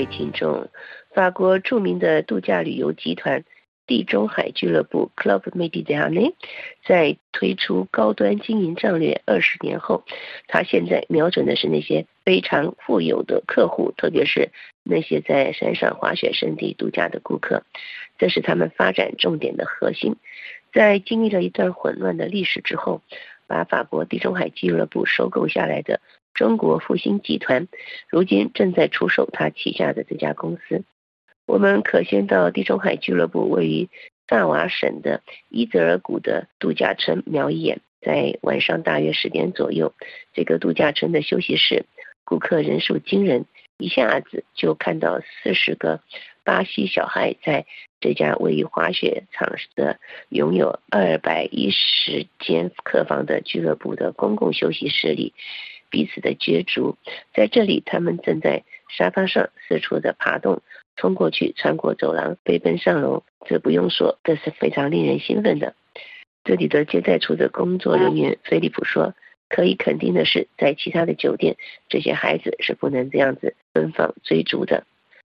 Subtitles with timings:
[0.00, 0.70] 位听众，
[1.14, 3.44] 法国著名的度假旅游集团
[3.86, 6.34] 地中海俱乐部 Club m e d i t e r r a n e
[6.86, 10.04] 在推出高端经营战略二十年后，
[10.48, 14.52] 他现在瞄准的是那些非常富有的客户，特别是
[14.84, 17.64] 那些在山上滑雪胜地度假的顾客，
[18.16, 20.16] 这是他们发展重点的核心。
[20.72, 23.02] 在经历了一段混乱的历史之后，
[23.46, 26.00] 把法国地中海俱乐部收购下来的。
[26.40, 27.68] 中国复兴集团
[28.08, 30.84] 如今正在出售他旗下的这家公司。
[31.44, 33.90] 我们可先到地中海俱乐部位于
[34.26, 37.82] 萨瓦省的伊泽尔谷的度假村瞄一眼。
[38.00, 39.92] 在晚上大约十点左右，
[40.32, 41.84] 这个度假村的休息室
[42.24, 43.44] 顾客人数惊人，
[43.76, 46.00] 一下子就看到四十个
[46.42, 47.66] 巴西小孩在
[48.00, 55.34] 这家位于滑雪场的、拥有二百一十间客房的俱乐部的公共休息室里。
[55.90, 56.96] 彼此的角逐，
[57.34, 60.62] 在这里，他们正在沙发上四处的爬动，
[60.96, 63.24] 冲过去，穿过走廊，飞奔上楼。
[63.44, 65.74] 这不用说，这是非常令人兴奋的。
[66.44, 69.14] 这里的接待处的工作人员菲利普说
[69.50, 71.56] ：“可以肯定的是，在其他的酒店，
[71.88, 74.84] 这些孩子是不能这样子奔放追逐的。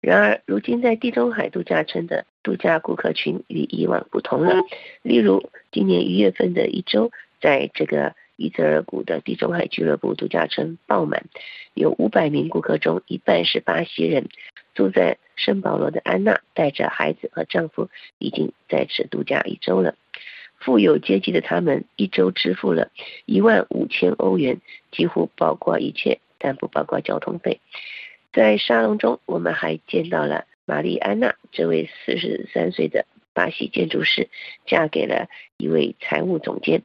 [0.00, 4.56] 然而，如今在地中海度假村的度假顾客群与以往不同了。
[5.02, 11.26] 例如，今年一月份的一周，在这个。”伊泽尔谷的地中海俱乐部度假村爆满，
[11.74, 14.30] 有五百名顾客中一半是巴西人。
[14.72, 19.94] 住在圣保罗的安娜带着孩子和丈夫已经在此度假一周了。
[20.58, 22.90] 富有阶级的他们一周支付了
[23.26, 27.60] 一万五千欧元，几乎包括一切，但不包括交通费。
[28.32, 34.30] 在沙龙中，我们还见到了玛丽安娜这位四十三岁的巴西建筑师，
[34.64, 36.82] 嫁给了一位财务总监。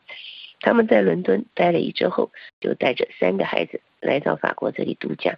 [0.62, 5.38] 他们在伦敦待了一周后，就带着三个孩子来到法国这里度假。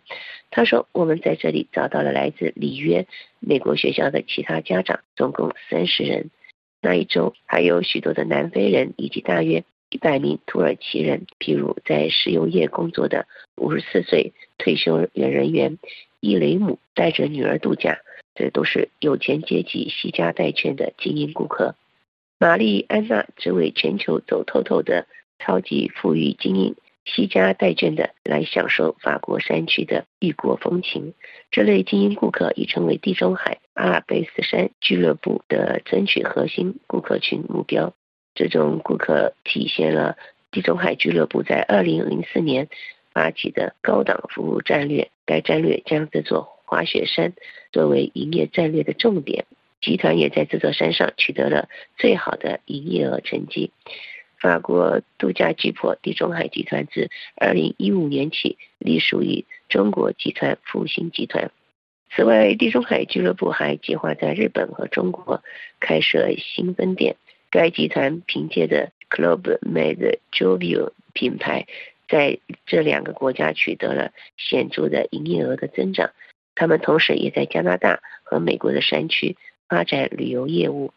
[0.51, 3.05] 他说：“我们在这里找到了来自里约
[3.39, 6.29] 美国学校的其他家长，总共三十人。
[6.81, 15.77] 那一周还有许多的南非人以及大约一百名土耳其人，譬如在石油业工作的五十四岁退休人员
[16.19, 18.00] 伊雷姆带着女儿度假。
[18.35, 21.73] 这都是有钱阶级惜家带眷的精英顾客。
[22.40, 25.08] 玛丽安娜这位全球走透透的。”
[25.40, 26.75] 超级富裕精英，
[27.06, 31.14] 惜家带眷的来享受法国山区的异国风情。
[31.52, 37.94] 这类精英顾客已成为地中海阿尔卑斯山俱乐部的争取核心顾客群目标。
[38.34, 40.18] 这种顾客体现了
[40.50, 42.68] 地中海俱乐部在2004年
[43.14, 45.12] 发起的高档服务战略。
[45.28, 47.34] 该战略将这座滑雪山
[47.72, 49.46] 作为营业战略的重点。
[49.81, 53.71] 集团也在这座山上取得了最好的营业额成绩。
[54.39, 61.51] 法国度假巨擘地中海集团自2015年起隶属于中国集团复兴集团。
[62.11, 65.43] 此外，地中海俱乐部还计划在日本和中国
[65.79, 67.15] 开设新分店。
[67.49, 71.65] 该集团凭借着 Club Med Jovio 品牌，
[72.07, 76.11] 在这两个国家取得了显著的营业额的增长。
[76.55, 79.35] 他们同时也在加拿大和美国的山区
[79.67, 80.94] 发展旅游业务。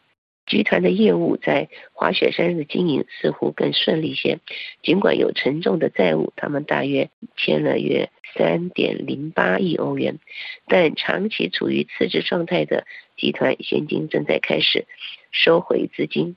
[0.46, 4.40] 集团的业务在滑雪山的经营似乎更顺利些，
[4.82, 10.18] 尽管有沉重的债务，他们大约欠了约三点零八亿欧元，
[10.66, 12.84] 但长期处于辞职状态的
[13.16, 14.86] 集团现金正在开始
[15.30, 16.36] 收回资金。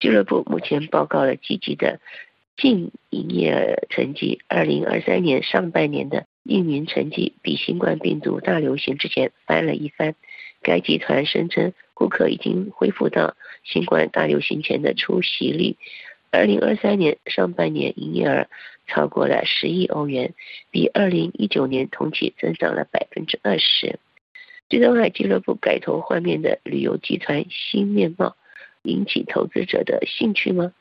[0.00, 2.00] 俱乐部目前报告了积极的
[2.58, 10.14] 净营业成绩，二零二三年上半年的运营成绩比新冠病毒大流行之前翻了一番。
[10.62, 11.72] 该集团声称。
[11.96, 15.76] 顾客已经恢复到新冠大流行前的出席率。
[16.32, 18.48] 二零二三年上半年营业额
[18.88, 20.34] 超过了十亿欧元，
[20.72, 24.00] 比二零一九年同期增长了百分之二十。
[24.68, 28.36] 地中海俱乐部改头换面的旅游集团新面貌，
[28.82, 30.72] 引起投资者的兴趣吗？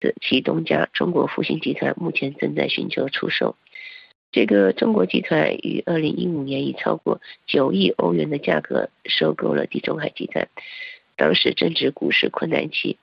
[0.00, 3.54] 这其东家中国复兴集团目前正在寻求出售。
[4.32, 10.48] 这个中国集团于二零一五年以超过九亿欧元的价格收购了地中海集团，
[11.16, 12.96] 当时正值股市困难期，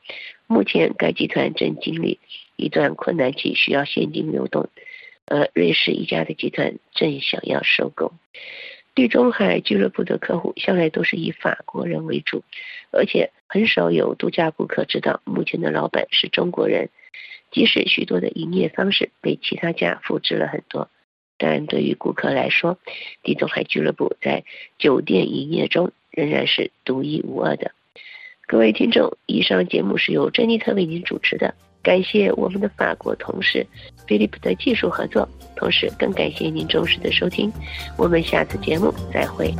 [0.48, 2.20] 目前该集团正经历
[2.56, 4.70] 一段困难期，需要现金流动，
[5.26, 8.14] 而瑞士一家的集团正想要收购。
[8.96, 12.44] 地中海俱乐部的客户向来都是以法国人为主，
[12.92, 16.90] 而且很少有度假顾客知道目前的老板是中国人，
[17.52, 20.90] 即使许多的营业方式被其他家复制了很多。
[21.38, 22.78] 但对于顾客来说，
[23.24, 24.44] 地中海俱乐部在
[24.78, 27.72] 酒店营业中仍然是独一无二的。
[28.46, 31.54] 各位听众，以上节目是由珍妮特为您主持的，
[31.84, 33.68] 感谢我们的法国同事
[34.08, 35.28] 菲利普的技术合作。
[35.56, 37.52] 同时更感谢您忠实的收听，
[37.98, 39.54] 我们下次节目再会。